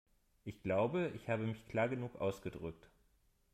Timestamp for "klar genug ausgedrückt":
1.67-2.89